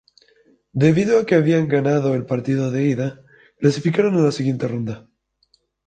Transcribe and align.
Debido 0.83 1.11
a 1.19 1.25
que 1.27 1.35
habían 1.35 1.67
ganado 1.67 2.15
el 2.15 2.25
partido 2.25 2.71
de 2.71 2.85
ida, 2.85 3.21
clasificaron 3.59 4.15
a 4.15 4.21
la 4.23 4.31
siguiente 4.31 4.67
ronda. 4.67 5.07